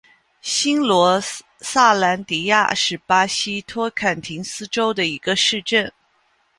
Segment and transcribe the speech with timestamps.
[0.41, 1.21] 新罗
[1.59, 5.93] 萨兰迪亚是巴西托坎廷斯州的一个市镇。